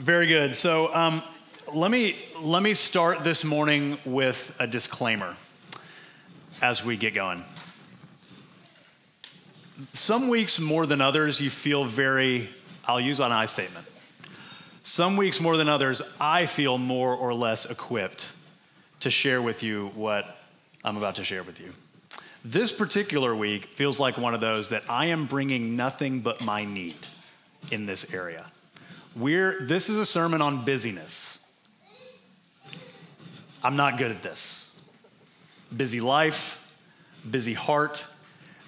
[0.00, 0.56] Very good.
[0.56, 1.22] So um,
[1.74, 5.36] let me let me start this morning with a disclaimer
[6.62, 7.44] as we get going.
[9.92, 12.48] Some weeks more than others, you feel very.
[12.86, 13.86] I'll use an I statement.
[14.84, 18.32] Some weeks more than others, I feel more or less equipped
[19.00, 20.38] to share with you what
[20.82, 21.74] I'm about to share with you.
[22.42, 26.64] This particular week feels like one of those that I am bringing nothing but my
[26.64, 26.96] need
[27.70, 28.46] in this area.
[29.16, 31.38] We're, this is a sermon on busyness.
[33.62, 34.66] I'm not good at this.
[35.76, 36.56] Busy life,
[37.28, 38.04] busy heart,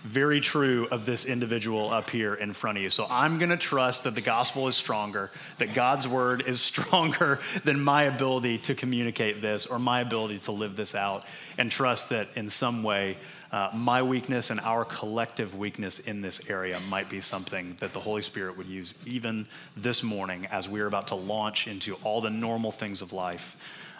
[0.04, 2.90] very true of this individual up here in front of you.
[2.90, 7.38] So I'm going to trust that the gospel is stronger, that God's word is stronger
[7.64, 11.24] than my ability to communicate this or my ability to live this out,
[11.56, 13.16] and trust that in some way,
[13.52, 18.00] uh, my weakness and our collective weakness in this area might be something that the
[18.00, 22.30] Holy Spirit would use even this morning as we're about to launch into all the
[22.30, 23.56] normal things of life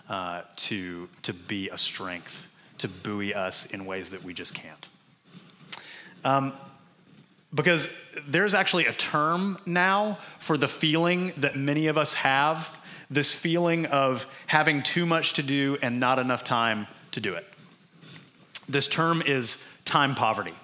[0.09, 4.89] uh, to, to be a strength, to buoy us in ways that we just can't.
[6.25, 6.55] Um,
[7.55, 7.91] because
[8.27, 12.75] there's actually a term now for the feeling that many of us have
[13.11, 17.52] this feeling of having too much to do and not enough time to do it.
[18.69, 20.55] This term is time poverty.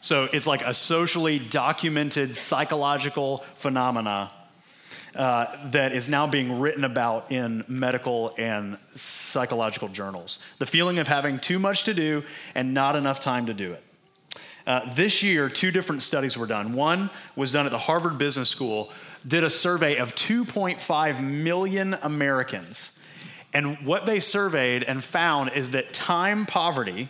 [0.00, 4.30] So it's like a socially documented psychological phenomena
[5.14, 10.40] uh, that is now being written about in medical and psychological journals.
[10.58, 13.82] The feeling of having too much to do and not enough time to do it.
[14.66, 16.72] Uh, this year, two different studies were done.
[16.72, 18.90] One was done at the Harvard Business School,
[19.26, 22.93] did a survey of 2.5 million Americans.
[23.54, 27.08] And what they surveyed and found is that time poverty,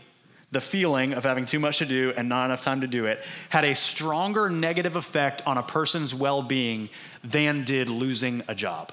[0.53, 3.25] the feeling of having too much to do and not enough time to do it,
[3.49, 6.91] had a stronger negative effect on a person's well being
[7.25, 8.93] than did losing a job.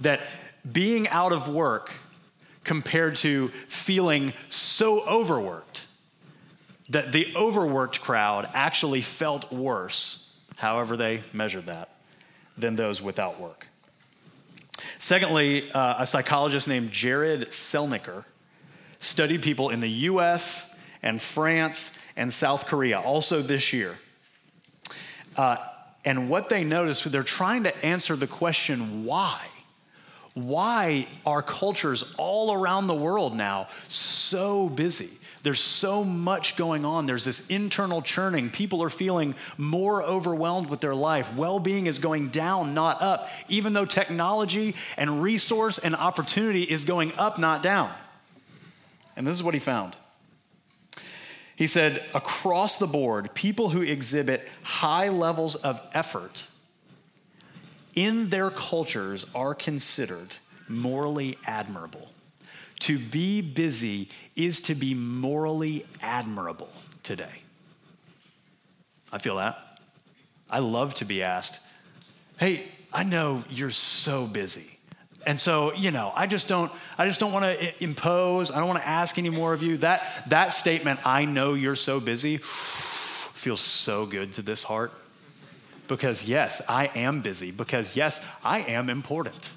[0.00, 0.22] That
[0.70, 1.92] being out of work
[2.64, 5.86] compared to feeling so overworked
[6.90, 11.88] that the overworked crowd actually felt worse, however they measured that,
[12.58, 13.68] than those without work.
[15.00, 18.24] Secondly, uh, a psychologist named Jared Celniker
[18.98, 23.96] studied people in the US and France and South Korea, also this year.
[25.36, 25.56] Uh,
[26.04, 29.40] and what they noticed, they're trying to answer the question why.
[30.34, 35.08] Why are cultures all around the world now so busy?
[35.42, 37.06] There's so much going on.
[37.06, 38.50] There's this internal churning.
[38.50, 41.34] People are feeling more overwhelmed with their life.
[41.34, 46.84] Well being is going down, not up, even though technology and resource and opportunity is
[46.84, 47.90] going up, not down.
[49.16, 49.96] And this is what he found.
[51.56, 56.46] He said, across the board, people who exhibit high levels of effort
[57.94, 60.28] in their cultures are considered
[60.68, 62.08] morally admirable.
[62.80, 66.70] To be busy is to be morally admirable
[67.02, 67.42] today.
[69.12, 69.58] I feel that.
[70.48, 71.60] I love to be asked,
[72.38, 74.78] hey, I know you're so busy.
[75.26, 78.50] And so, you know, I just don't I just don't want to impose.
[78.50, 79.76] I don't want to ask any more of you.
[79.78, 84.92] That that statement, I know you're so busy, feels so good to this heart.
[85.88, 89.52] Because yes, I am busy because yes, I am important.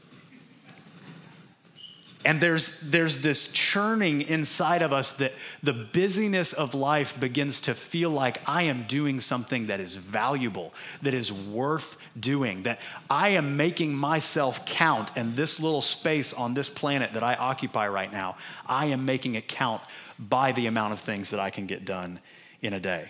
[2.26, 7.74] And there's, there's this churning inside of us that the busyness of life begins to
[7.74, 12.80] feel like I am doing something that is valuable, that is worth doing, that
[13.10, 15.12] I am making myself count.
[15.18, 19.36] And this little space on this planet that I occupy right now, I am making
[19.36, 19.82] it count
[20.18, 22.20] by the amount of things that I can get done
[22.62, 23.10] in a day.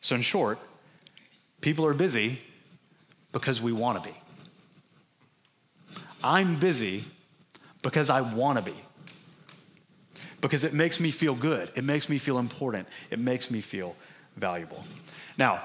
[0.00, 0.58] So, in short,
[1.60, 2.40] people are busy
[3.32, 4.19] because we want to be.
[6.22, 7.04] I'm busy
[7.82, 8.76] because I want to be.
[10.40, 11.70] Because it makes me feel good.
[11.74, 12.88] It makes me feel important.
[13.10, 13.94] It makes me feel
[14.36, 14.84] valuable.
[15.36, 15.62] Now,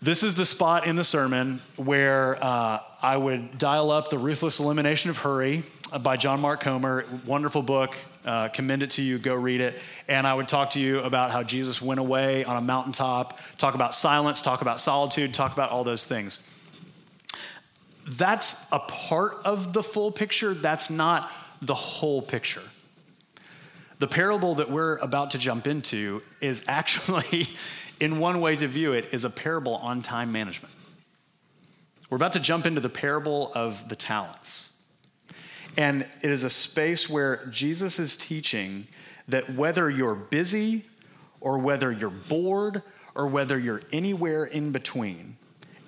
[0.00, 4.60] this is the spot in the sermon where uh, I would dial up The Ruthless
[4.60, 5.62] Elimination of Hurry
[6.00, 7.04] by John Mark Comer.
[7.26, 7.96] Wonderful book.
[8.24, 9.18] Uh, commend it to you.
[9.18, 9.78] Go read it.
[10.06, 13.74] And I would talk to you about how Jesus went away on a mountaintop, talk
[13.74, 16.40] about silence, talk about solitude, talk about all those things
[18.08, 22.62] that's a part of the full picture, that's not the whole picture.
[23.98, 27.48] The parable that we're about to jump into is actually,
[28.00, 30.72] in one way to view it, is a parable on time management.
[32.08, 34.72] We're about to jump into the parable of the talents.
[35.76, 38.86] And it is a space where Jesus is teaching
[39.28, 40.84] that whether you're busy
[41.40, 42.82] or whether you're bored
[43.14, 45.36] or whether you're anywhere in between,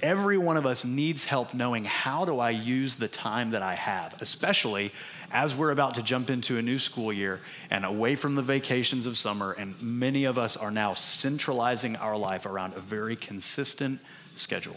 [0.02, 3.74] every one of us needs help knowing how do I use the time that I
[3.74, 4.92] have, especially
[5.30, 9.06] as we're about to jump into a new school year and away from the vacations
[9.06, 9.52] of summer.
[9.52, 14.00] And many of us are now centralizing our life around a very consistent
[14.34, 14.76] schedule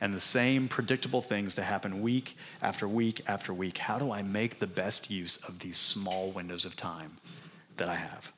[0.00, 3.78] and the same predictable things to happen week after week after week.
[3.78, 7.16] How do I make the best use of these small windows of time
[7.78, 8.32] that I have?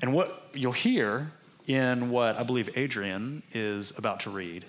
[0.00, 1.30] And what you'll hear
[1.66, 4.64] in what I believe Adrian is about to read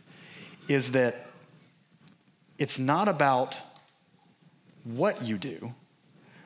[0.67, 1.27] is that
[2.57, 3.61] it's not about
[4.83, 5.73] what you do,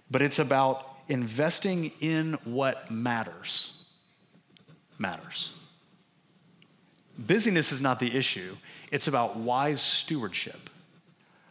[0.09, 3.83] but it's about investing in what matters.
[4.97, 5.51] Matters.
[7.17, 8.55] Busyness is not the issue,
[8.91, 10.69] it's about wise stewardship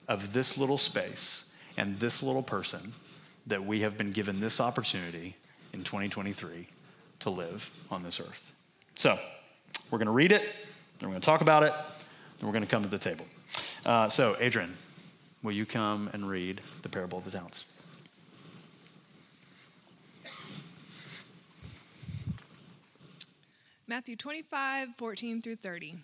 [0.08, 2.93] of this little space and this little person
[3.46, 5.37] that we have been given this opportunity
[5.72, 6.66] in 2023
[7.20, 8.52] to live on this earth.
[8.96, 9.19] So,
[9.90, 10.43] we're going to read it,
[10.98, 11.72] then we're going to talk about it,
[12.38, 13.26] then we're going to come to the table.
[13.84, 14.75] Uh, so, Adrian,
[15.43, 17.66] will you come and read the parable of the talents?
[23.87, 25.96] Matthew 25, 14 through 30.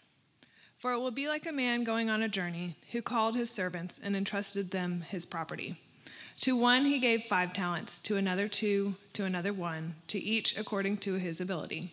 [0.78, 3.98] For it will be like a man going on a journey who called his servants
[4.02, 5.80] and entrusted them his property.
[6.40, 10.98] To one he gave five talents, to another two, to another one, to each according
[10.98, 11.92] to his ability.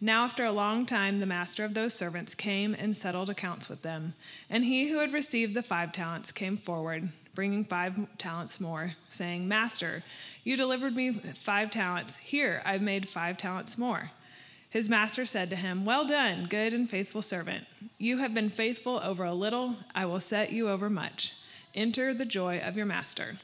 [0.00, 3.82] Now, after a long time, the master of those servants came and settled accounts with
[3.82, 4.14] them.
[4.50, 9.48] And he who had received the five talents came forward, bringing five talents more, saying,
[9.48, 10.02] Master,
[10.42, 12.18] you delivered me five talents.
[12.18, 14.10] Here, I've made five talents more.
[14.68, 17.64] His master said to him, Well done, good and faithful servant.
[17.96, 21.34] You have been faithful over a little, I will set you over much.
[21.74, 23.36] Enter the joy of your master.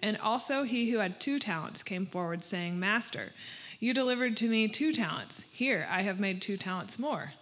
[0.00, 3.30] And also he who had two talents came forward, saying, Master,
[3.80, 5.44] you delivered to me two talents.
[5.50, 7.32] Here I have made two talents more.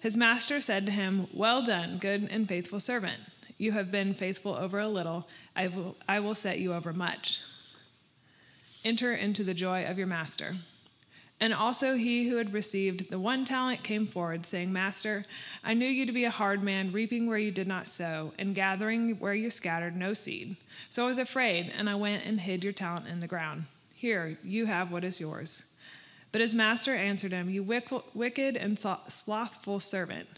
[0.00, 3.18] His master said to him, Well done, good and faithful servant.
[3.58, 7.40] You have been faithful over a little, I will, I will set you over much.
[8.84, 10.54] Enter into the joy of your master.
[11.40, 15.26] And also he who had received the one talent came forward, saying, Master,
[15.62, 18.54] I knew you to be a hard man, reaping where you did not sow, and
[18.54, 20.56] gathering where you scattered no seed.
[20.88, 23.64] So I was afraid, and I went and hid your talent in the ground.
[23.94, 25.62] Here, you have what is yours.
[26.32, 30.28] But his master answered him, You wicked and slothful servant.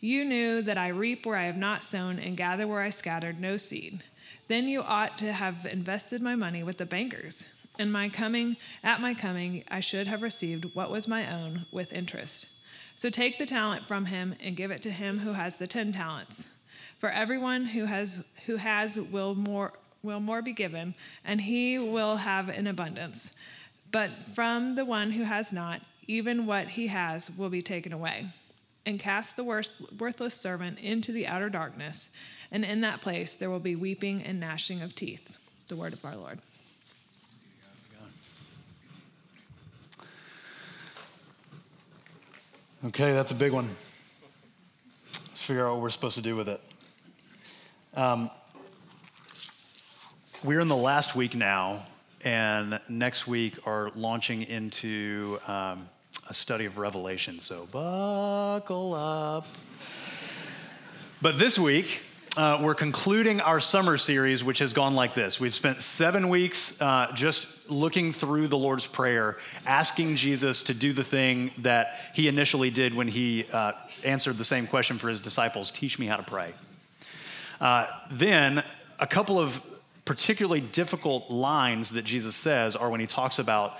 [0.00, 3.40] You knew that I reap where I have not sown, and gather where I scattered
[3.40, 4.02] no seed.
[4.48, 7.46] Then you ought to have invested my money with the bankers
[7.78, 11.92] and my coming, at my coming, I should have received what was my own with
[11.92, 12.48] interest.
[12.96, 15.92] So take the talent from him and give it to him who has the ten
[15.92, 16.46] talents.
[16.98, 19.72] For everyone who has who has will more
[20.02, 20.94] will more be given,
[21.24, 23.32] and he will have an abundance.
[23.96, 28.26] But from the one who has not, even what he has will be taken away.
[28.84, 32.10] And cast the worthless servant into the outer darkness,
[32.52, 35.34] and in that place there will be weeping and gnashing of teeth.
[35.68, 36.40] The word of our Lord.
[42.88, 43.70] Okay, that's a big one.
[45.10, 46.60] Let's figure out what we're supposed to do with it.
[47.94, 48.30] Um,
[50.44, 51.86] we're in the last week now,
[52.26, 55.88] and next week are launching into um,
[56.28, 57.38] a study of Revelation.
[57.38, 59.46] So buckle up.
[61.22, 62.02] But this week,
[62.36, 65.38] uh, we're concluding our summer series, which has gone like this.
[65.38, 70.92] We've spent seven weeks uh, just looking through the Lord's Prayer, asking Jesus to do
[70.92, 73.70] the thing that he initially did when he uh,
[74.02, 76.54] answered the same question for his disciples teach me how to pray.
[77.60, 78.64] Uh, then,
[78.98, 79.62] a couple of
[80.06, 83.78] particularly difficult lines that Jesus says are when he talks about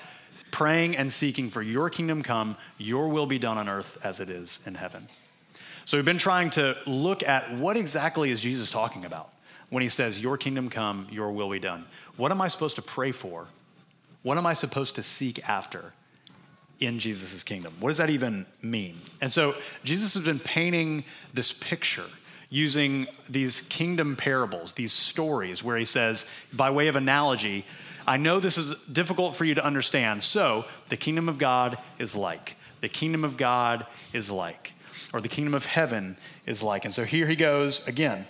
[0.51, 4.29] praying and seeking for your kingdom come, your will be done on earth as it
[4.29, 5.07] is in heaven.
[5.87, 9.33] So we've been trying to look at what exactly is Jesus talking about
[9.71, 11.87] when he says, Your kingdom come, your will be done.
[12.17, 13.47] What am I supposed to pray for?
[14.23, 15.93] What am I supposed to seek after
[16.81, 17.73] in Jesus' kingdom?
[17.79, 19.01] What does that even mean?
[19.21, 19.55] And so
[19.85, 22.07] Jesus has been painting this picture
[22.49, 27.65] using these kingdom parables, these stories, where he says, by way of analogy,
[28.07, 30.23] I know this is difficult for you to understand.
[30.23, 32.57] So the kingdom of God is like.
[32.81, 34.75] The kingdom of God is like
[35.13, 36.85] or the kingdom of heaven is like.
[36.85, 38.27] And so here he goes again.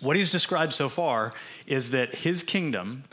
[0.00, 1.32] What he's described so far
[1.66, 3.04] is that his kingdom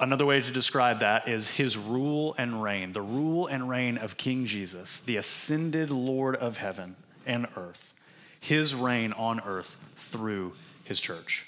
[0.00, 4.16] Another way to describe that is his rule and reign, the rule and reign of
[4.16, 7.91] King Jesus, the ascended Lord of heaven and earth.
[8.42, 11.46] His reign on earth through his church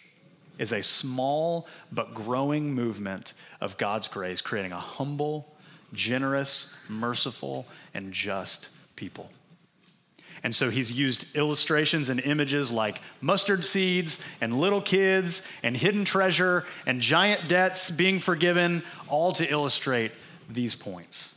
[0.58, 5.52] is a small but growing movement of God's grace, creating a humble,
[5.92, 9.28] generous, merciful, and just people.
[10.44, 16.04] And so he's used illustrations and images like mustard seeds and little kids and hidden
[16.04, 20.12] treasure and giant debts being forgiven, all to illustrate
[20.48, 21.36] these points.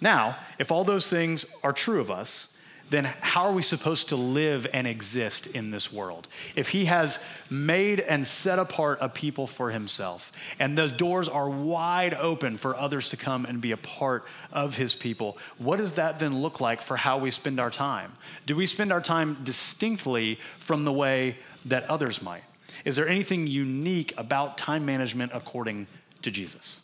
[0.00, 2.55] Now, if all those things are true of us,
[2.88, 6.28] then how are we supposed to live and exist in this world?
[6.54, 11.48] If he has made and set apart a people for himself, and those doors are
[11.48, 15.94] wide open for others to come and be a part of his people, what does
[15.94, 18.12] that then look like for how we spend our time?
[18.46, 22.44] Do we spend our time distinctly from the way that others might?
[22.84, 25.88] Is there anything unique about time management according
[26.22, 26.82] to Jesus?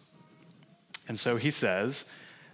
[1.07, 2.05] And so he says,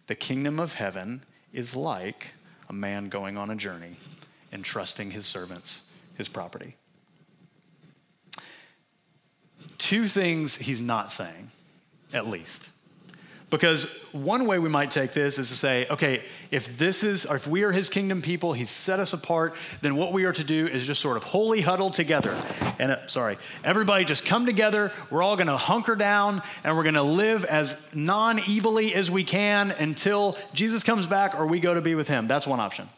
[0.06, 2.34] the kingdom of heaven is like
[2.68, 3.96] a man going on a journey
[4.52, 6.74] and trusting his servants his property.
[9.78, 11.50] Two things he's not saying,
[12.12, 12.68] at least.
[13.50, 17.36] Because one way we might take this is to say, okay, if this is, or
[17.36, 20.44] if we are his kingdom people, he's set us apart, then what we are to
[20.44, 22.36] do is just sort of holy huddle together.
[22.78, 24.92] And uh, sorry, everybody just come together.
[25.10, 29.10] We're all going to hunker down and we're going to live as non evilly as
[29.10, 32.28] we can until Jesus comes back or we go to be with him.
[32.28, 32.88] That's one option.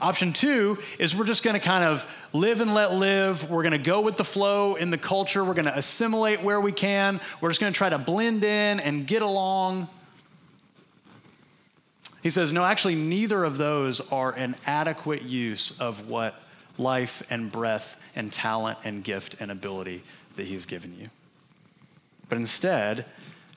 [0.00, 3.50] Option two is we're just going to kind of live and let live.
[3.50, 5.44] We're going to go with the flow in the culture.
[5.44, 7.20] We're going to assimilate where we can.
[7.40, 9.88] We're just going to try to blend in and get along.
[12.22, 16.40] He says, no, actually, neither of those are an adequate use of what
[16.78, 20.02] life and breath and talent and gift and ability
[20.36, 21.10] that He's given you.
[22.28, 23.04] But instead,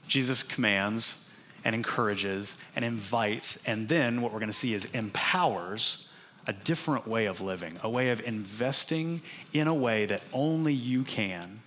[0.07, 1.31] Jesus commands
[1.63, 6.06] and encourages and invites, and then what we're going to see is empowers
[6.47, 9.21] a different way of living, a way of investing
[9.53, 11.59] in a way that only you can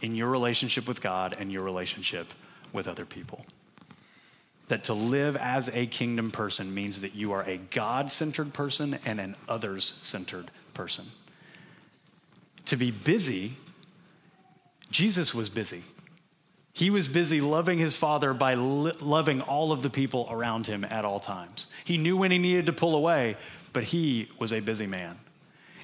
[0.00, 2.32] in your relationship with God and your relationship
[2.72, 3.44] with other people.
[4.68, 8.98] That to live as a kingdom person means that you are a God centered person
[9.04, 11.06] and an others centered person.
[12.66, 13.54] To be busy,
[14.90, 15.82] Jesus was busy.
[16.72, 20.84] He was busy loving his father by li- loving all of the people around him
[20.84, 21.66] at all times.
[21.84, 23.36] He knew when he needed to pull away,
[23.72, 25.18] but he was a busy man.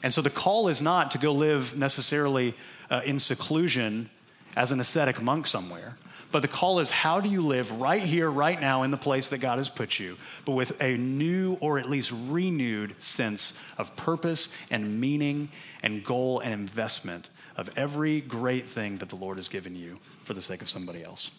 [0.02, 2.54] And so the call is not to go live necessarily
[2.90, 4.09] uh, in seclusion
[4.57, 5.99] as an ascetic monk somewhere,
[6.30, 9.28] but the call is how do you live right here, right now, in the place
[9.30, 13.95] that God has put you, but with a new or at least renewed sense of
[13.97, 15.50] purpose and meaning
[15.83, 20.35] and goal and investment of every great thing that the Lord has given you for
[20.35, 21.30] the sake of somebody else.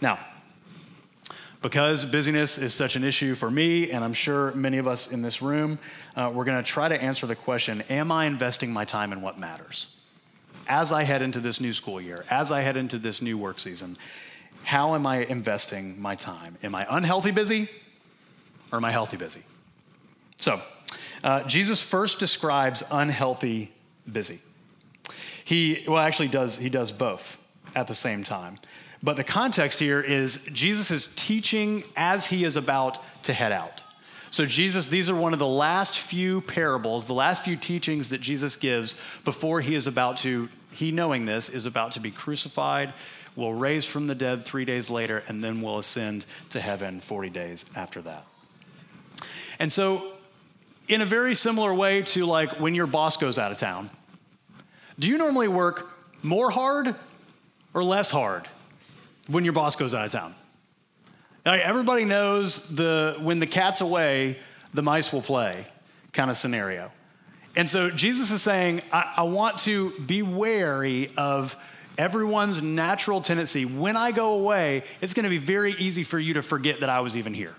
[0.00, 0.18] Now,
[1.62, 5.22] because busyness is such an issue for me, and I'm sure many of us in
[5.22, 5.78] this room,
[6.16, 9.22] uh, we're going to try to answer the question Am I investing my time in
[9.22, 9.86] what matters?
[10.66, 13.60] As I head into this new school year, as I head into this new work
[13.60, 13.96] season,
[14.64, 16.58] how am I investing my time?
[16.64, 17.68] Am I unhealthy busy
[18.72, 19.42] or am I healthy busy?
[20.36, 20.60] So,
[21.22, 23.72] uh, Jesus first describes unhealthy
[24.10, 24.40] busy.
[25.44, 27.38] He, well, actually, does, he does both
[27.74, 28.58] at the same time.
[29.02, 33.82] But the context here is Jesus is teaching as he is about to head out.
[34.30, 38.20] So, Jesus, these are one of the last few parables, the last few teachings that
[38.20, 38.94] Jesus gives
[39.24, 42.92] before he is about to, he knowing this, is about to be crucified,
[43.36, 47.30] will raise from the dead three days later, and then will ascend to heaven 40
[47.30, 48.26] days after that.
[49.58, 50.02] And so,
[50.88, 53.90] in a very similar way to like when your boss goes out of town,
[54.98, 55.90] do you normally work
[56.22, 56.94] more hard
[57.74, 58.48] or less hard
[59.26, 60.34] when your boss goes out of town?
[61.44, 64.38] Now, everybody knows the when the cat's away,
[64.74, 65.66] the mice will play
[66.12, 66.90] kind of scenario.
[67.56, 71.56] And so Jesus is saying, I, I want to be wary of
[71.96, 73.64] everyone's natural tendency.
[73.64, 76.88] When I go away, it's going to be very easy for you to forget that
[76.88, 77.54] I was even here.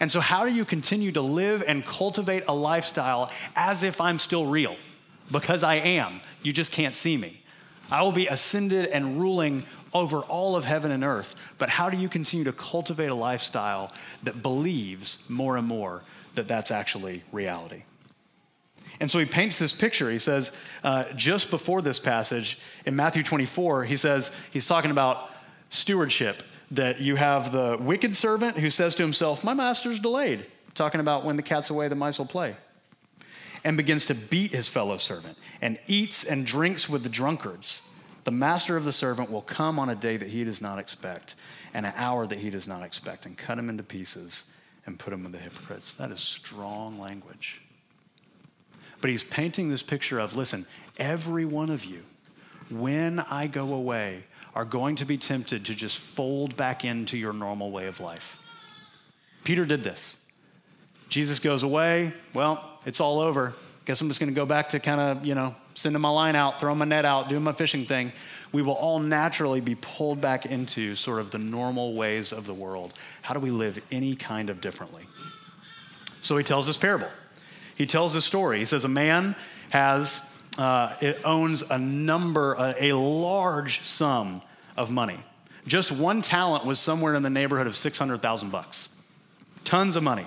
[0.00, 4.18] And so, how do you continue to live and cultivate a lifestyle as if I'm
[4.18, 4.76] still real?
[5.30, 6.20] Because I am.
[6.42, 7.42] You just can't see me.
[7.90, 11.36] I will be ascended and ruling over all of heaven and earth.
[11.58, 16.02] But how do you continue to cultivate a lifestyle that believes more and more
[16.34, 17.84] that that's actually reality?
[19.00, 20.10] And so he paints this picture.
[20.10, 20.52] He says,
[20.82, 25.30] uh, just before this passage in Matthew 24, he says, he's talking about
[25.68, 31.00] stewardship, that you have the wicked servant who says to himself, My master's delayed, talking
[31.00, 32.56] about when the cat's away, the mice will play,
[33.66, 37.82] and begins to beat his fellow servant and eats and drinks with the drunkards
[38.26, 41.36] The master of the servant will come on a day that he does not expect,
[41.72, 44.46] and an hour that he does not expect, and cut him into pieces
[44.84, 45.94] and put him with the hypocrites.
[45.94, 47.60] That is strong language.
[49.00, 52.02] But he's painting this picture of listen, every one of you,
[52.68, 54.24] when I go away,
[54.56, 58.42] are going to be tempted to just fold back into your normal way of life.
[59.44, 60.16] Peter did this.
[61.08, 62.12] Jesus goes away.
[62.34, 63.54] Well, it's all over.
[63.84, 66.34] Guess I'm just going to go back to kind of, you know, sending my line
[66.34, 68.12] out, throwing my net out, doing my fishing thing.
[68.52, 72.54] We will all naturally be pulled back into sort of the normal ways of the
[72.54, 72.92] world.
[73.22, 75.04] How do we live any kind of differently?
[76.22, 77.08] So he tells this parable.
[77.76, 78.58] He tells this story.
[78.58, 79.36] He says, A man
[79.70, 80.20] has,
[80.58, 84.42] uh, it owns a number, a, a large sum
[84.76, 85.20] of money.
[85.66, 89.00] Just one talent was somewhere in the neighborhood of 600,000 bucks.
[89.64, 90.24] Tons of money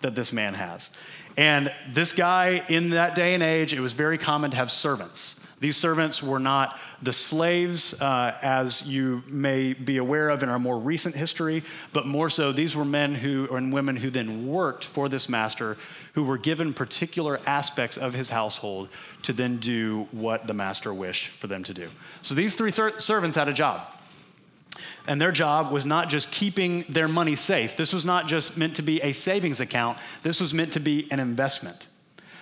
[0.00, 0.90] that this man has.
[1.36, 5.36] And this guy, in that day and age, it was very common to have servants.
[5.60, 10.58] These servants were not the slaves, uh, as you may be aware of in our
[10.58, 14.86] more recent history, but more so, these were men who and women who then worked
[14.86, 15.76] for this master,
[16.14, 18.88] who were given particular aspects of his household
[19.22, 21.90] to then do what the master wished for them to do.
[22.22, 23.82] So these three ser- servants had a job.
[25.06, 27.76] And their job was not just keeping their money safe.
[27.76, 31.10] This was not just meant to be a savings account, this was meant to be
[31.10, 31.88] an investment.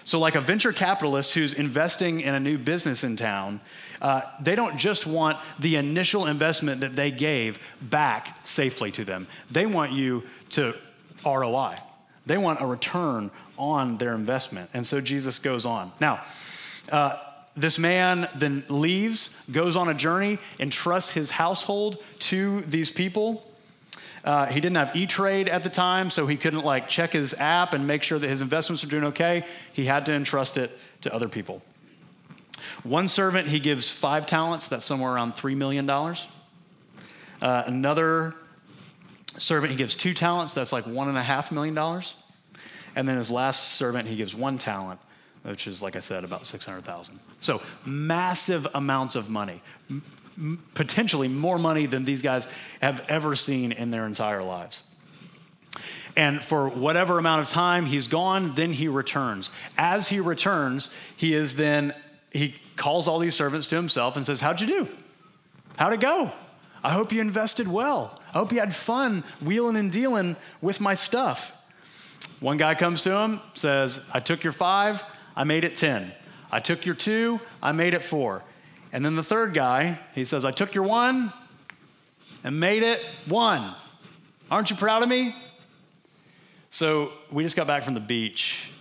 [0.05, 3.61] So, like a venture capitalist who's investing in a new business in town,
[4.01, 9.27] uh, they don't just want the initial investment that they gave back safely to them.
[9.51, 10.75] They want you to
[11.27, 11.77] ROI.
[12.25, 14.71] They want a return on their investment.
[14.73, 15.93] And so Jesus goes on.
[16.01, 16.23] Now,
[16.91, 17.19] uh,
[17.59, 23.45] this man then leaves, goes on a journey, and trusts his household to these people.
[24.25, 27.75] Uh, he didn't have E-Trade at the time, so he couldn't like check his app
[27.75, 29.45] and make sure that his investments are doing okay.
[29.73, 31.63] He had to entrust it to other people.
[32.83, 34.69] One servant, he gives five talents.
[34.69, 35.89] That's somewhere around $3 million.
[35.89, 36.15] Uh,
[37.41, 38.35] another
[39.39, 40.55] servant, he gives two talents.
[40.55, 42.03] That's like $1.5 million.
[42.95, 45.01] And then his last servant, he gives one talent
[45.43, 47.21] which is, like I said, about 600,000.
[47.41, 52.47] So massive amounts of money, M- potentially more money than these guys
[52.81, 54.83] have ever seen in their entire lives.
[56.17, 59.51] And for whatever amount of time he's gone, then he returns.
[59.77, 61.95] As he returns, he is then,
[62.33, 64.89] he calls all these servants to himself and says, How'd you do?
[65.77, 66.33] How'd it go?
[66.83, 68.21] I hope you invested well.
[68.29, 71.55] I hope you had fun wheeling and dealing with my stuff.
[72.41, 75.05] One guy comes to him, says, I took your five,
[75.39, 76.13] I made it 10.
[76.51, 78.43] I took your two, I made it four.
[78.93, 81.33] And then the third guy, he says, I took your one
[82.43, 83.73] and made it one.
[84.51, 85.37] Aren't you proud of me?
[86.71, 88.73] So we just got back from the beach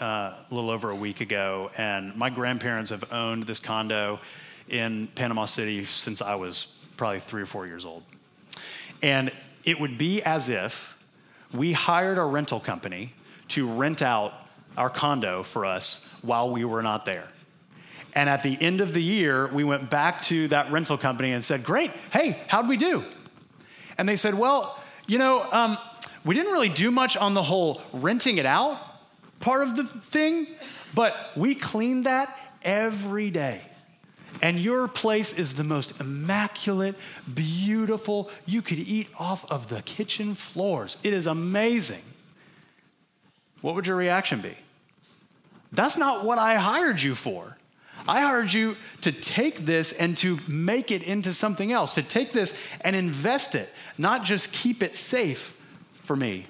[0.00, 4.18] uh, a little over a week ago, and my grandparents have owned this condo
[4.66, 8.02] in Panama City since I was probably three or four years old.
[9.02, 9.30] And
[9.62, 10.96] it would be as if
[11.52, 13.12] we hired a rental company
[13.48, 17.28] to rent out our condo for us while we were not there.
[18.14, 21.42] And at the end of the year, we went back to that rental company and
[21.42, 23.04] said, Great, hey, how'd we do?
[23.96, 25.78] And they said, Well, you know, um,
[26.24, 28.78] we didn't really do much on the whole renting it out
[29.40, 30.46] part of the thing,
[30.94, 33.60] but we cleaned that every day.
[34.40, 36.94] And your place is the most immaculate,
[37.32, 38.30] beautiful.
[38.46, 40.98] You could eat off of the kitchen floors.
[41.02, 42.02] It is amazing.
[43.60, 44.56] What would your reaction be?
[45.72, 47.56] That's not what I hired you for.
[48.06, 52.32] I hired you to take this and to make it into something else, to take
[52.32, 53.68] this and invest it,
[53.98, 55.54] not just keep it safe
[55.98, 56.46] for me.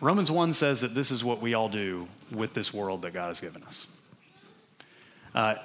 [0.00, 3.28] Romans 1 says that this is what we all do with this world that God
[3.28, 3.86] has given us.
[5.34, 5.56] Uh,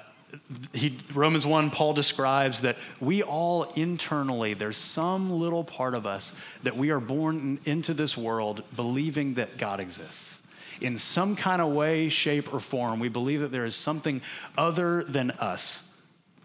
[0.72, 6.34] he, Romans 1, Paul describes that we all internally, there's some little part of us
[6.62, 10.40] that we are born into this world believing that God exists
[10.80, 14.20] in some kind of way, shape, or form, we believe that there is something
[14.56, 15.90] other than us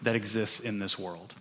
[0.01, 1.35] that exists in this world.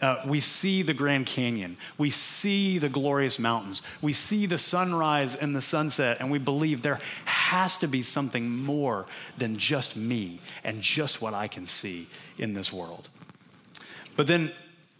[0.00, 1.76] Uh, we see the Grand Canyon.
[1.96, 3.82] We see the glorious mountains.
[4.00, 8.48] We see the sunrise and the sunset, and we believe there has to be something
[8.48, 9.06] more
[9.38, 12.06] than just me and just what I can see
[12.38, 13.08] in this world.
[14.16, 14.52] But then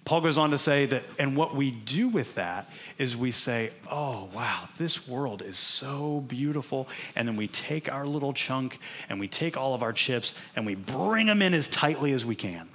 [0.05, 3.71] Paul goes on to say that, and what we do with that is we say,
[3.91, 6.89] oh, wow, this world is so beautiful.
[7.15, 8.79] And then we take our little chunk
[9.11, 12.25] and we take all of our chips and we bring them in as tightly as
[12.25, 12.69] we can.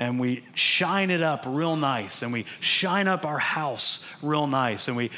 [0.00, 4.88] And we shine it up real nice and we shine up our house real nice
[4.88, 5.10] and we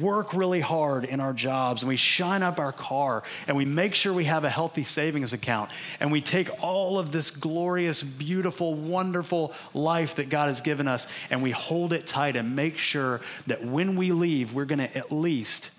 [0.00, 3.94] work really hard in our jobs and we shine up our car and we make
[3.94, 8.72] sure we have a healthy savings account and we take all of this glorious, beautiful,
[8.72, 13.20] wonderful life that God has given us and we hold it tight and make sure
[13.46, 15.70] that when we leave, we're going to at least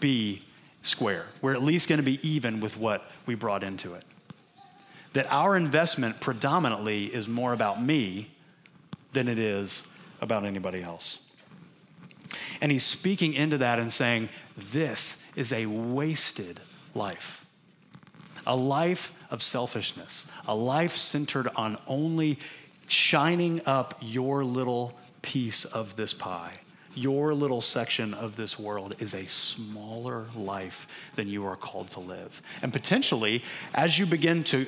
[0.00, 0.42] be
[0.80, 1.26] square.
[1.42, 4.04] We're at least going to be even with what we brought into it.
[5.18, 8.30] That our investment predominantly is more about me
[9.14, 9.82] than it is
[10.20, 11.18] about anybody else.
[12.60, 16.60] And he's speaking into that and saying, This is a wasted
[16.94, 17.44] life.
[18.46, 22.38] A life of selfishness, a life centered on only
[22.86, 26.60] shining up your little piece of this pie
[26.94, 32.00] your little section of this world is a smaller life than you are called to
[32.00, 32.42] live.
[32.60, 34.66] And potentially, as you begin to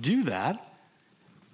[0.00, 0.68] do that,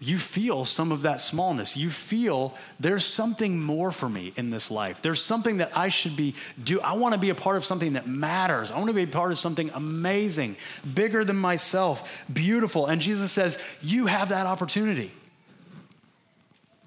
[0.01, 1.77] you feel some of that smallness.
[1.77, 5.03] You feel there's something more for me in this life.
[5.03, 6.81] There's something that I should be do.
[6.81, 8.71] I want to be a part of something that matters.
[8.71, 10.57] I want to be a part of something amazing,
[10.95, 12.87] bigger than myself, beautiful.
[12.87, 15.11] And Jesus says, "You have that opportunity."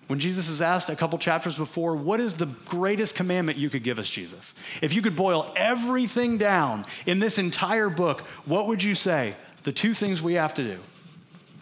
[0.08, 3.84] When Jesus is asked a couple chapters before, what is the greatest commandment you could
[3.84, 4.54] give us, Jesus?
[4.82, 9.36] If you could boil everything down in this entire book, what would you say?
[9.64, 10.80] The two things we have to do.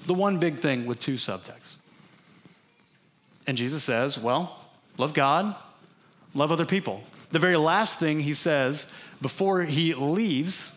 [0.06, 1.76] The one big thing with two subtexts.
[3.48, 4.60] And Jesus says, well,
[4.98, 5.56] love God,
[6.34, 7.04] love other people.
[7.32, 10.76] The very last thing he says before he leaves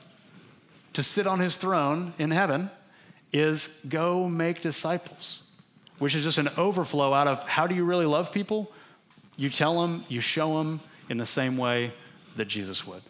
[0.93, 2.71] to sit on his throne in heaven
[3.33, 5.43] is go make disciples
[6.03, 8.73] which is just an overflow out of how do you really love people?
[9.37, 11.93] You tell them, you show them in the same way
[12.35, 13.03] that Jesus would.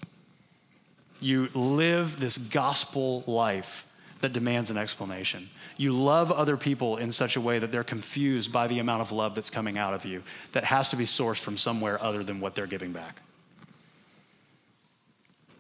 [1.18, 3.87] You live this gospel life
[4.22, 5.50] that demands an explanation.
[5.76, 9.12] You love other people in such a way that they're confused by the amount of
[9.12, 12.40] love that's coming out of you that has to be sourced from somewhere other than
[12.40, 13.20] what they're giving back.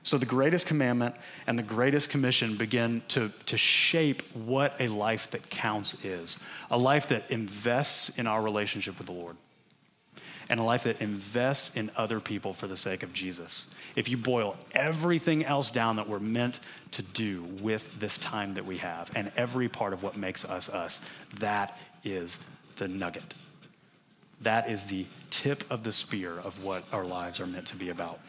[0.04, 1.14] So, the greatest commandment
[1.46, 6.78] and the greatest commission begin to, to shape what a life that counts is a
[6.78, 9.36] life that invests in our relationship with the Lord,
[10.52, 13.68] and a life that invests in other people for the sake of Jesus.
[13.96, 16.60] If you boil everything else down that we're meant
[16.90, 20.68] to do with this time that we have, and every part of what makes us
[20.68, 21.00] us,
[21.38, 22.38] that is
[22.76, 23.32] the nugget.
[24.42, 27.88] That is the tip of the spear of what our lives are meant to be
[27.88, 28.20] about.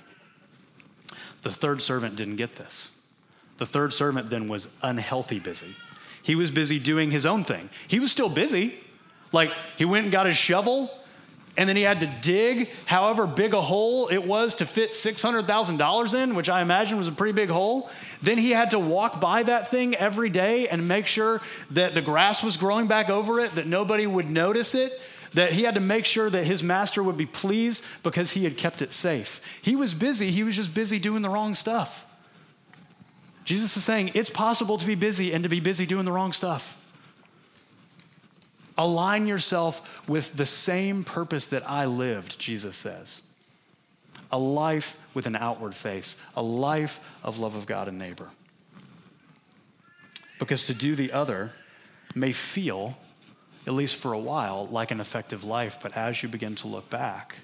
[1.42, 2.92] The third servant didn't get this.
[3.58, 5.76] The third servant then was unhealthy busy.
[6.22, 7.70] He was busy doing his own thing.
[7.90, 8.76] He was still busy.
[9.34, 10.90] Like he went and got his shovel,
[11.56, 16.24] and then he had to dig however big a hole it was to fit $600,000
[16.24, 17.90] in, which I imagine was a pretty big hole.
[18.24, 22.02] Then he had to walk by that thing every day and make sure that the
[22.02, 25.00] grass was growing back over it, that nobody would notice it
[25.34, 28.56] that he had to make sure that his master would be pleased because he had
[28.56, 29.42] kept it safe.
[29.62, 32.06] He was busy, he was just busy doing the wrong stuff.
[33.46, 36.34] Jesus is saying it's possible to be busy and to be busy doing the wrong
[36.34, 36.78] stuff.
[38.78, 43.22] Align yourself with the same purpose that I lived, Jesus says.
[44.32, 48.32] A life with an outward face, a life of love of God and neighbor.
[50.40, 51.52] Because to do the other
[52.16, 52.98] may feel
[53.66, 55.78] at least for a while, like an effective life.
[55.82, 57.38] But as you begin to look back,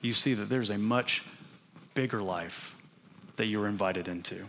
[0.00, 1.22] you see that there's a much
[1.94, 2.76] bigger life
[3.36, 4.46] that you're invited into.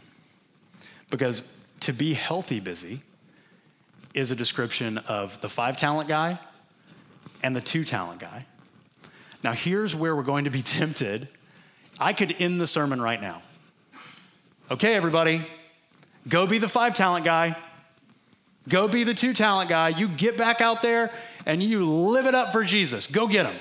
[1.10, 3.02] Because to be healthy busy
[4.14, 6.40] is a description of the five talent guy
[7.44, 8.46] and the two talent guy.
[9.44, 11.28] Now, here's where we're going to be tempted.
[12.00, 13.42] I could end the sermon right now.
[14.72, 15.48] Okay, everybody,
[16.28, 17.56] go be the five talent guy.
[18.68, 19.90] Go be the two talent guy.
[19.90, 21.12] You get back out there
[21.46, 23.08] and you live it up for Jesus.
[23.08, 23.56] Go get him.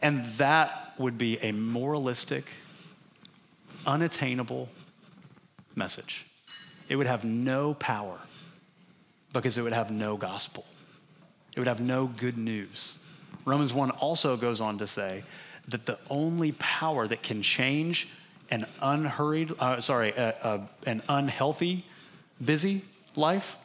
[0.00, 2.44] And that would be a moralistic,
[3.86, 4.68] unattainable
[5.76, 6.26] message.
[6.88, 8.20] It would have no power
[9.42, 10.64] because it would have no gospel.
[11.54, 12.96] It would have no good news.
[13.44, 15.24] Romans 1 also goes on to say
[15.68, 18.08] that the only power that can change
[18.50, 21.84] an unhurried, uh, sorry, uh, uh, an unhealthy,
[22.42, 22.82] busy
[23.16, 23.56] life,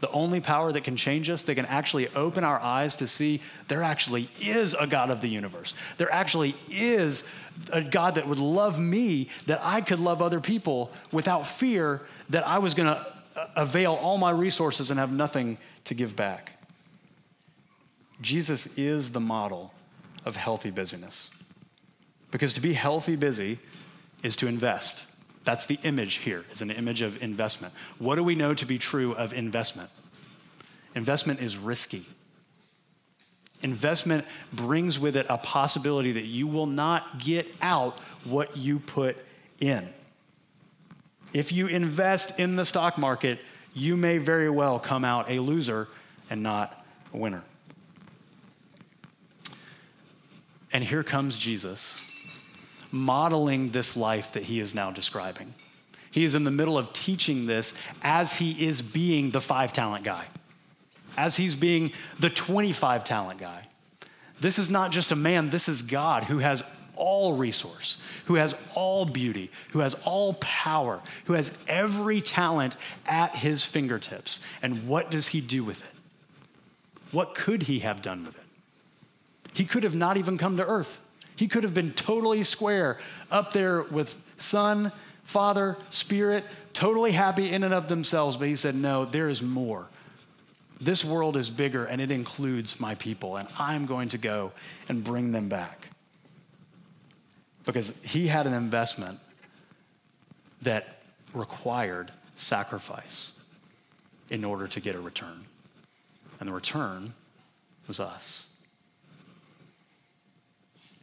[0.00, 3.40] the only power that can change us, that can actually open our eyes to see
[3.68, 5.74] there actually is a God of the universe.
[5.96, 7.24] There actually is
[7.72, 12.46] a God that would love me, that I could love other people without fear that
[12.46, 13.13] I was going to
[13.56, 16.52] avail all my resources and have nothing to give back.
[18.20, 19.72] Jesus is the model
[20.24, 21.30] of healthy busyness.
[22.30, 23.58] Because to be healthy busy
[24.22, 25.06] is to invest.
[25.44, 27.74] That's the image here, is an image of investment.
[27.98, 29.90] What do we know to be true of investment?
[30.94, 32.06] Investment is risky.
[33.62, 39.16] Investment brings with it a possibility that you will not get out what you put
[39.60, 39.92] in.
[41.34, 43.40] If you invest in the stock market,
[43.74, 45.88] you may very well come out a loser
[46.30, 47.42] and not a winner.
[50.72, 52.00] And here comes Jesus,
[52.90, 55.54] modeling this life that he is now describing.
[56.10, 60.04] He is in the middle of teaching this as he is being the five talent
[60.04, 60.26] guy,
[61.16, 63.66] as he's being the 25 talent guy.
[64.40, 66.62] This is not just a man, this is God who has
[66.96, 72.76] all resource, who has all beauty, who has all power, who has every talent
[73.06, 74.40] at his fingertips.
[74.62, 75.94] And what does he do with it?
[77.12, 78.42] What could he have done with it?
[79.52, 81.00] He could have not even come to earth.
[81.36, 82.98] He could have been totally square
[83.30, 88.36] up there with Son, Father, Spirit, totally happy in and of themselves.
[88.36, 89.88] But he said, No, there is more.
[90.80, 94.52] This world is bigger and it includes my people, and I'm going to go
[94.88, 95.88] and bring them back
[97.64, 99.18] because he had an investment
[100.62, 100.98] that
[101.32, 103.32] required sacrifice
[104.30, 105.44] in order to get a return.
[106.40, 107.14] And the return
[107.86, 108.46] was us.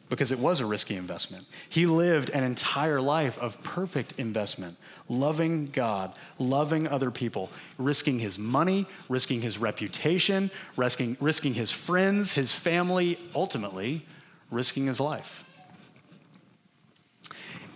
[0.09, 1.45] Because it was a risky investment.
[1.69, 8.37] He lived an entire life of perfect investment, loving God, loving other people, risking his
[8.37, 14.05] money, risking his reputation, risking, risking his friends, his family, ultimately,
[14.49, 15.50] risking his life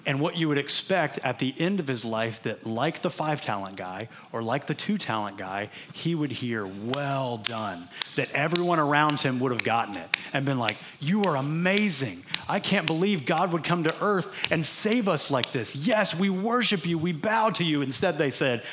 [0.06, 3.42] and what you would expect at the end of his life that like the five
[3.42, 8.80] talent guy or like the two talent guy he would hear well done that everyone
[8.80, 12.24] around him would have gotten it and been like you are amazing.
[12.48, 15.76] I can't believe god would come to earth and save us like this.
[15.76, 16.98] Yes we worship you.
[16.98, 17.82] We bow to you.
[17.82, 18.64] Instead they said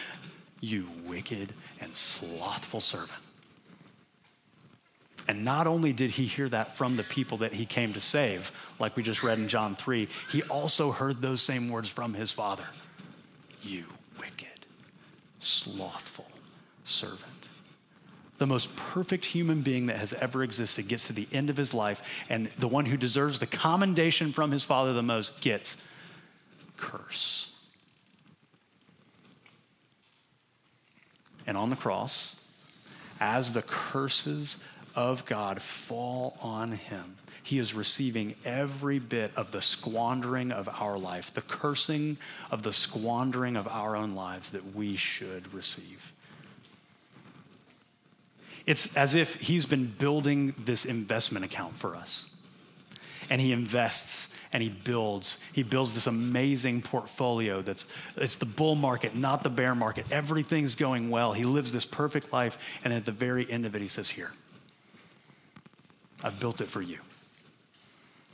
[0.60, 3.21] you wicked and slothful servant
[5.28, 8.50] and not only did he hear that from the people that he came to save,
[8.78, 12.30] like we just read in John 3, he also heard those same words from his
[12.30, 12.66] father
[13.62, 13.84] You
[14.18, 14.66] wicked,
[15.38, 16.30] slothful
[16.84, 17.30] servant.
[18.38, 21.72] The most perfect human being that has ever existed gets to the end of his
[21.72, 25.86] life, and the one who deserves the commendation from his father the most gets
[26.76, 27.50] curse.
[31.46, 32.36] And on the cross,
[33.20, 34.56] as the curses
[34.94, 37.16] of God fall on him.
[37.42, 42.16] He is receiving every bit of the squandering of our life, the cursing
[42.50, 46.12] of the squandering of our own lives that we should receive.
[48.64, 52.32] It's as if he's been building this investment account for us.
[53.28, 55.42] And he invests and he builds.
[55.52, 60.06] He builds this amazing portfolio that's it's the bull market, not the bear market.
[60.10, 61.32] Everything's going well.
[61.32, 62.58] He lives this perfect life.
[62.84, 64.32] And at the very end of it, he says, Here,
[66.22, 66.98] I've built it for you.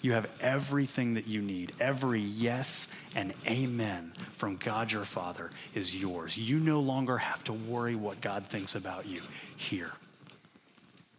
[0.00, 1.72] You have everything that you need.
[1.80, 6.38] Every yes and amen from God your Father is yours.
[6.38, 9.22] You no longer have to worry what God thinks about you.
[9.56, 9.92] Here,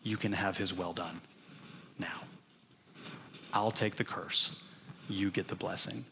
[0.02, 1.20] you can have his well done
[2.00, 2.22] now.
[3.54, 4.64] I'll take the curse.
[5.10, 6.06] You get the blessing.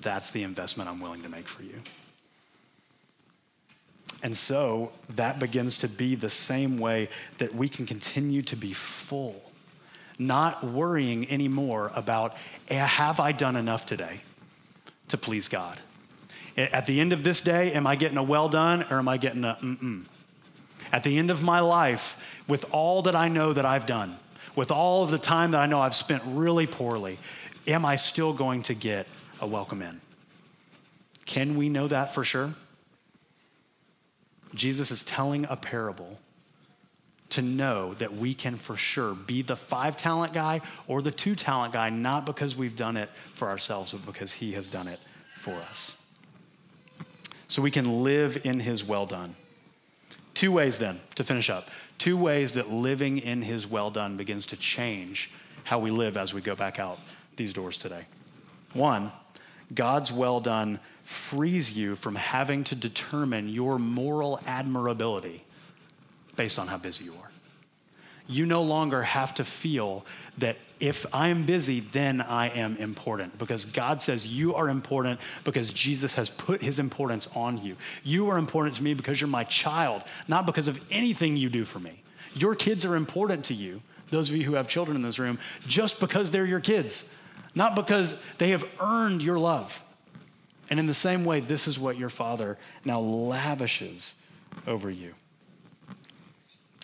[0.00, 1.80] That's the investment I'm willing to make for you.
[4.22, 8.72] And so that begins to be the same way that we can continue to be
[8.72, 9.42] full
[10.18, 12.36] not worrying anymore about
[12.68, 14.20] eh, have I done enough today
[15.08, 15.78] to please God?
[16.56, 19.08] Eh, at the end of this day, am I getting a well done or am
[19.08, 20.04] I getting a mm-mm?
[20.92, 24.18] At the end of my life, with all that I know that I've done,
[24.54, 27.18] with all of the time that I know I've spent really poorly,
[27.66, 29.06] am I still going to get
[29.40, 30.00] a welcome in?
[31.26, 32.54] Can we know that for sure?
[34.54, 36.18] Jesus is telling a parable
[37.30, 41.34] to know that we can for sure be the five talent guy or the two
[41.34, 45.00] talent guy, not because we've done it for ourselves, but because He has done it
[45.36, 46.00] for us.
[47.48, 49.34] So we can live in His well done.
[50.34, 51.68] Two ways then to finish up.
[51.98, 55.30] Two ways that living in His well done begins to change
[55.64, 56.98] how we live as we go back out
[57.36, 58.04] these doors today.
[58.72, 59.12] One,
[59.72, 65.43] God's well done frees you from having to determine your moral admirability
[66.36, 67.30] based on how busy you are.
[68.26, 70.06] You no longer have to feel
[70.38, 75.72] that if I'm busy, then I am important because God says you are important because
[75.72, 77.76] Jesus has put his importance on you.
[78.02, 81.64] You are important to me because you're my child, not because of anything you do
[81.64, 82.02] for me.
[82.34, 85.38] Your kids are important to you, those of you who have children in this room,
[85.66, 87.04] just because they're your kids,
[87.54, 89.82] not because they have earned your love.
[90.70, 94.14] And in the same way, this is what your Father now lavishes
[94.66, 95.14] over you.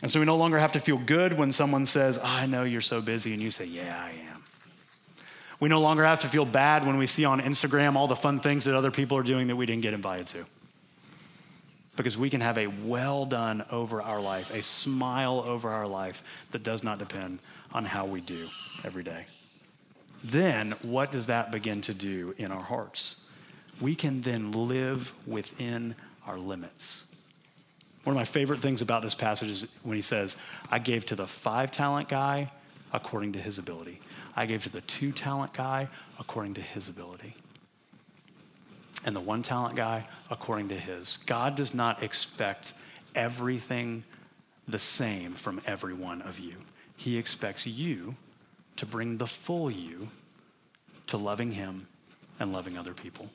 [0.02, 2.64] And so we no longer have to feel good when someone says, ah, I know
[2.64, 4.44] you're so busy, and you say, Yeah, I am.
[5.60, 8.40] We no longer have to feel bad when we see on Instagram all the fun
[8.40, 10.46] things that other people are doing that we didn't get invited to.
[11.96, 16.22] Because we can have a well done over our life, a smile over our life
[16.52, 17.40] that does not depend
[17.74, 18.48] on how we do
[18.84, 19.26] every day.
[20.24, 23.16] Then, what does that begin to do in our hearts?
[23.80, 25.94] We can then live within
[26.26, 27.04] our limits.
[28.04, 30.36] One of my favorite things about this passage is when he says,
[30.70, 32.50] I gave to the five talent guy
[32.92, 34.00] according to his ability.
[34.34, 37.36] I gave to the two talent guy according to his ability.
[39.04, 41.18] And the one talent guy according to his.
[41.26, 42.72] God does not expect
[43.14, 44.04] everything
[44.66, 46.54] the same from every one of you.
[46.96, 48.16] He expects you
[48.76, 50.08] to bring the full you
[51.08, 51.86] to loving him
[52.38, 53.28] and loving other people.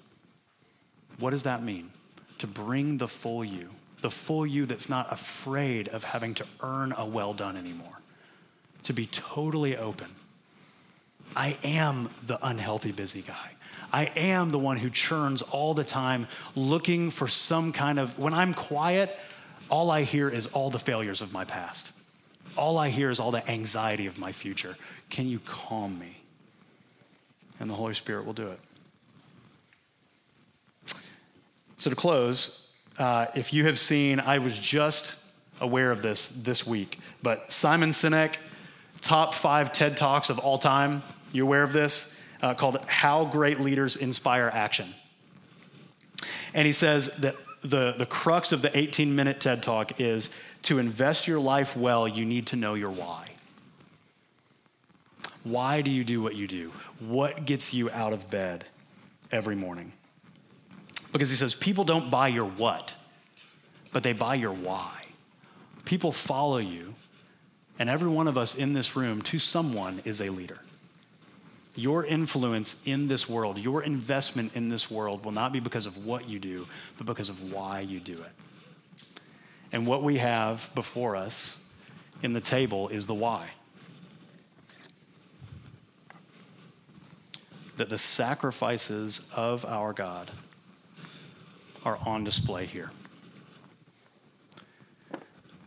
[1.19, 1.91] What does that mean?
[2.39, 3.69] To bring the full you
[4.05, 7.99] the full you that's not afraid of having to earn a well done anymore,
[8.83, 10.05] to be totally open.
[11.35, 13.53] I am the unhealthy busy guy.
[13.91, 18.31] I am the one who churns all the time looking for some kind of, when
[18.31, 19.17] I'm quiet,
[19.69, 21.91] all I hear is all the failures of my past.
[22.55, 24.77] All I hear is all the anxiety of my future.
[25.09, 26.21] Can you calm me?
[27.59, 28.59] And the Holy Spirit will do it.
[31.77, 32.64] So, to close,
[32.97, 35.17] uh, if you have seen, I was just
[35.59, 38.37] aware of this this week, but Simon Sinek,
[39.01, 41.03] top five TED Talks of all time.
[41.31, 42.15] You aware of this?
[42.41, 44.93] Uh, called How Great Leaders Inspire Action.
[46.53, 50.29] And he says that the, the crux of the 18 minute TED Talk is
[50.63, 53.29] to invest your life well, you need to know your why.
[55.43, 56.71] Why do you do what you do?
[56.99, 58.65] What gets you out of bed
[59.31, 59.91] every morning?
[61.15, 62.93] Because he says, people don't buy your what,
[63.93, 65.05] but they buy your why.
[65.85, 66.93] People follow you,
[67.79, 70.59] and every one of us in this room, to someone, is a leader.
[71.73, 76.05] Your influence in this world, your investment in this world will not be because of
[76.05, 78.97] what you do, but because of why you do it.
[79.71, 81.57] And what we have before us
[82.23, 83.51] in the table is the why.
[87.77, 90.29] That the sacrifices of our God
[91.85, 92.91] are on display here.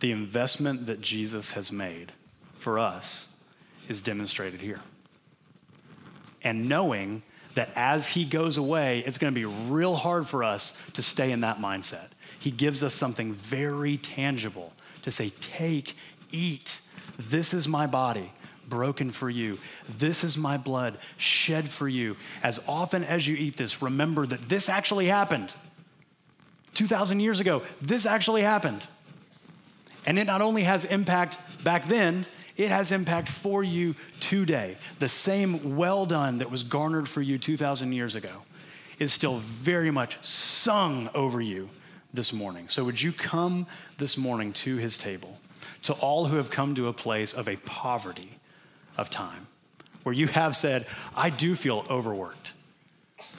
[0.00, 2.12] The investment that Jesus has made
[2.56, 3.28] for us
[3.88, 4.80] is demonstrated here.
[6.42, 7.22] And knowing
[7.54, 11.32] that as he goes away, it's going to be real hard for us to stay
[11.32, 12.08] in that mindset.
[12.38, 15.96] He gives us something very tangible to say, Take,
[16.30, 16.80] eat.
[17.18, 18.32] This is my body
[18.68, 19.58] broken for you.
[19.88, 22.16] This is my blood shed for you.
[22.42, 25.52] As often as you eat this, remember that this actually happened.
[26.78, 28.86] 2,000 years ago, this actually happened.
[30.06, 32.24] And it not only has impact back then,
[32.56, 34.76] it has impact for you today.
[35.00, 38.30] The same well done that was garnered for you 2,000 years ago
[39.00, 41.68] is still very much sung over you
[42.14, 42.68] this morning.
[42.68, 43.66] So, would you come
[43.98, 45.40] this morning to his table,
[45.82, 48.38] to all who have come to a place of a poverty
[48.96, 49.48] of time,
[50.04, 50.86] where you have said,
[51.16, 52.52] I do feel overworked.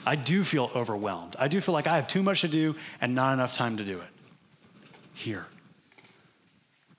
[0.04, 1.36] I do feel overwhelmed.
[1.38, 3.84] I do feel like I have too much to do and not enough time to
[3.84, 4.08] do it.
[5.14, 5.46] Here.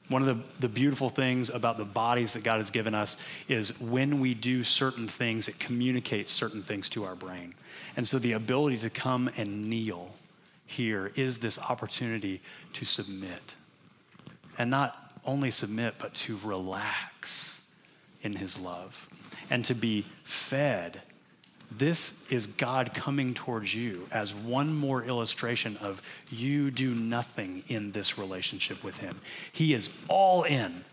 [0.09, 3.17] One of the, the beautiful things about the bodies that God has given us
[3.47, 7.53] is when we do certain things, it communicates certain things to our brain.
[7.95, 10.13] And so the ability to come and kneel
[10.65, 12.41] here is this opportunity
[12.73, 13.55] to submit.
[14.57, 17.61] And not only submit, but to relax
[18.21, 19.07] in his love
[19.49, 21.01] and to be fed
[21.71, 27.91] this is God coming towards you as one more illustration of you do nothing in
[27.91, 29.19] this relationship with Him.
[29.51, 30.83] He is all in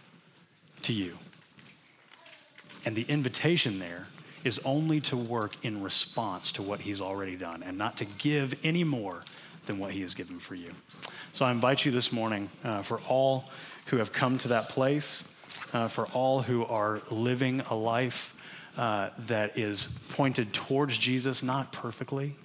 [0.82, 1.18] to you.
[2.86, 4.06] And the invitation there
[4.44, 8.56] is only to work in response to what He's already done and not to give
[8.62, 9.22] any more
[9.66, 10.70] than what He has given for you.
[11.32, 13.50] So I invite you this morning uh, for all
[13.86, 15.24] who have come to that place,
[15.72, 18.34] uh, for all who are living a life
[18.78, 22.36] uh, that is pointed towards Jesus, not perfectly,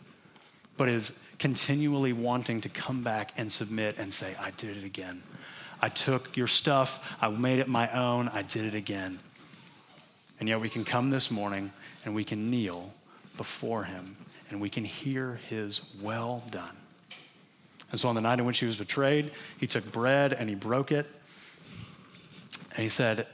[0.77, 5.21] but is continually wanting to come back and submit and say, I did it again.
[5.79, 9.19] I took your stuff, I made it my own, I did it again.
[10.39, 11.71] And yet we can come this morning
[12.03, 12.91] and we can kneel
[13.37, 14.15] before him
[14.49, 16.75] and we can hear his well done.
[17.91, 20.55] And so on the night in which he was betrayed, he took bread and he
[20.55, 21.05] broke it.
[22.71, 23.27] And he said,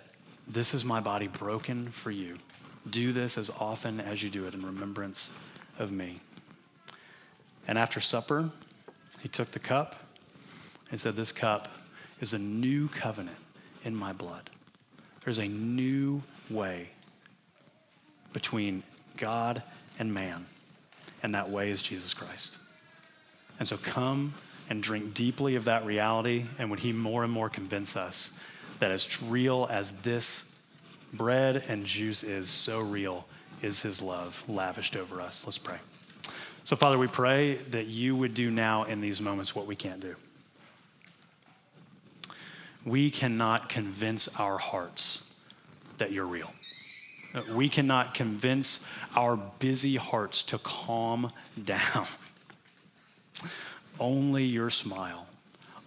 [0.48, 2.38] This is my body broken for you.
[2.90, 5.30] Do this as often as you do it in remembrance
[5.78, 6.20] of me.
[7.68, 8.50] And after supper,
[9.22, 9.96] he took the cup
[10.92, 11.68] and said, This cup
[12.20, 13.38] is a new covenant
[13.84, 14.50] in my blood.
[15.24, 16.90] There's a new way
[18.34, 18.84] between
[19.18, 19.62] God
[19.98, 20.46] and man,
[21.22, 22.58] and that way is Jesus Christ.
[23.60, 24.34] And so come
[24.70, 28.32] and drink deeply of that reality, and would He more and more convince us
[28.80, 30.56] that as real as this
[31.14, 33.26] bread and juice is, so real
[33.62, 35.46] is His love lavished over us.
[35.46, 35.78] Let's pray.
[36.64, 40.00] So, Father, we pray that you would do now in these moments what we can't
[40.00, 40.16] do.
[42.86, 45.24] We cannot convince our hearts
[45.98, 46.52] that you're real.
[47.54, 48.86] We cannot convince
[49.16, 51.32] our busy hearts to calm
[51.64, 52.08] down.
[54.00, 55.28] Only your smile,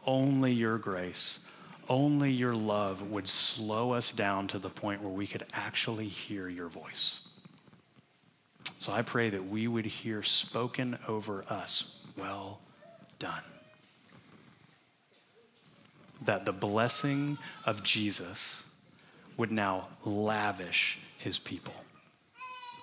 [0.07, 1.41] only your grace,
[1.89, 6.49] only your love would slow us down to the point where we could actually hear
[6.49, 7.29] your voice.
[8.79, 12.61] So I pray that we would hear spoken over us, well
[13.19, 13.43] done.
[16.25, 18.65] That the blessing of Jesus
[19.37, 21.75] would now lavish his people.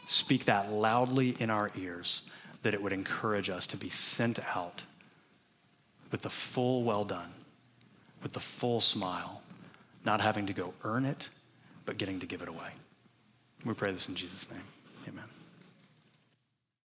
[0.06, 2.24] Speak that loudly in our ears,
[2.64, 4.84] that it would encourage us to be sent out
[6.12, 7.32] with the full well done,
[8.22, 9.42] with the full smile,
[10.06, 11.30] not having to go earn it,
[11.86, 12.72] but getting to give it away.
[13.66, 14.64] We pray this in Jesus' name.
[15.08, 15.26] Amen.